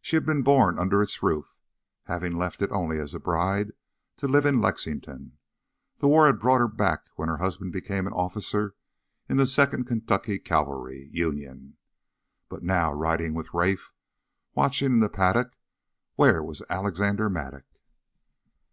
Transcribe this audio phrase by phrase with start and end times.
[0.00, 1.56] She had been born under its roof,
[2.06, 3.70] having left it only as a bride
[4.16, 5.38] to live in Lexington.
[5.98, 8.74] The war had brought her back when her husband became an officer
[9.28, 11.76] in the Second Kentucky Cavalry Union.
[12.48, 13.94] But now riding with Rafe,
[14.56, 15.56] watching in the paddock
[16.16, 17.66] where was Alexander Mattock?